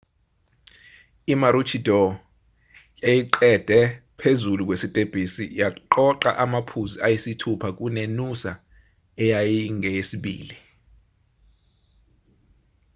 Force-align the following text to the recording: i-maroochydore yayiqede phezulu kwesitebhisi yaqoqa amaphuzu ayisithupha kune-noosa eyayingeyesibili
i-maroochydore 1.33 2.09
yayiqede 3.03 3.79
phezulu 4.19 4.61
kwesitebhisi 4.67 5.43
yaqoqa 5.59 6.31
amaphuzu 6.43 6.95
ayisithupha 7.05 7.69
kune-noosa 7.77 8.51
eyayingeyesibili 9.23 10.57